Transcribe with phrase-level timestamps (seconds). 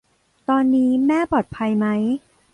[0.49, 1.87] ตอนนี้แม่ปลอดภัยไหม?